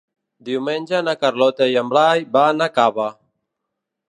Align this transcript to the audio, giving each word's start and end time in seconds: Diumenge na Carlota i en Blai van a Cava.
Diumenge 0.47 1.01
na 1.09 1.15
Carlota 1.25 1.69
i 1.75 1.77
en 1.83 1.93
Blai 1.93 2.27
van 2.39 2.69
a 2.69 2.73
Cava. 2.79 3.11